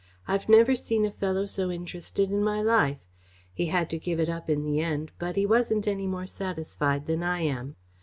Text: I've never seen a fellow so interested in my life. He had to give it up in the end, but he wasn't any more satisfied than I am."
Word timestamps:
I've 0.27 0.49
never 0.49 0.73
seen 0.73 1.05
a 1.05 1.11
fellow 1.11 1.45
so 1.45 1.69
interested 1.69 2.31
in 2.31 2.43
my 2.43 2.59
life. 2.63 2.97
He 3.53 3.67
had 3.67 3.87
to 3.91 3.99
give 3.99 4.19
it 4.19 4.29
up 4.29 4.49
in 4.49 4.63
the 4.63 4.79
end, 4.79 5.11
but 5.19 5.35
he 5.35 5.45
wasn't 5.45 5.87
any 5.87 6.07
more 6.07 6.25
satisfied 6.25 7.05
than 7.05 7.21
I 7.21 7.41
am." 7.41 7.75